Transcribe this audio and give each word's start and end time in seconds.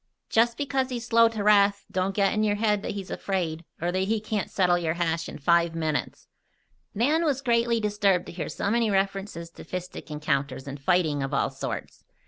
Just 0.31 0.57
because 0.57 0.89
he's 0.89 1.05
slow 1.05 1.27
to 1.29 1.43
wrath, 1.43 1.85
don't 1.91 2.09
you 2.17 2.23
get 2.23 2.31
it 2.31 2.33
in 2.33 2.43
your 2.43 2.55
head 2.55 2.81
that 2.81 2.93
he's 2.93 3.11
afraid, 3.11 3.63
or 3.79 3.91
that 3.91 3.99
he 4.05 4.19
can't 4.19 4.49
settle 4.49 4.75
your 4.79 4.95
hash 4.95 5.29
in 5.29 5.37
five 5.37 5.75
minutes." 5.75 6.27
Nan 6.95 7.23
was 7.23 7.43
greatly 7.43 7.79
disturbed 7.79 8.25
to 8.25 8.31
hear 8.31 8.49
so 8.49 8.71
many 8.71 8.89
references 8.89 9.51
to 9.51 9.63
fistic 9.63 10.09
encounters 10.09 10.67
and 10.67 10.79
fighting 10.81 11.21
of 11.21 11.35
all 11.35 11.51
sorts. 11.51 12.03